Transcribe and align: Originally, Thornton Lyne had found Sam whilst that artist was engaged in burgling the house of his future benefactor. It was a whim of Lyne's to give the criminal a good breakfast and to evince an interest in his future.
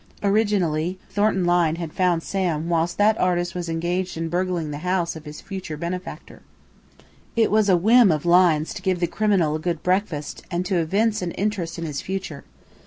Originally, 0.23 0.97
Thornton 1.11 1.45
Lyne 1.45 1.75
had 1.75 1.93
found 1.93 2.23
Sam 2.23 2.69
whilst 2.69 2.97
that 2.97 3.19
artist 3.19 3.53
was 3.53 3.69
engaged 3.69 4.17
in 4.17 4.29
burgling 4.29 4.71
the 4.71 4.79
house 4.79 5.15
of 5.15 5.25
his 5.25 5.41
future 5.41 5.77
benefactor. 5.77 6.41
It 7.35 7.51
was 7.51 7.69
a 7.69 7.77
whim 7.77 8.11
of 8.11 8.25
Lyne's 8.25 8.73
to 8.73 8.81
give 8.81 8.99
the 8.99 9.05
criminal 9.05 9.53
a 9.55 9.59
good 9.59 9.83
breakfast 9.83 10.41
and 10.49 10.65
to 10.65 10.77
evince 10.79 11.21
an 11.21 11.29
interest 11.33 11.77
in 11.77 11.85
his 11.85 12.01
future. 12.01 12.43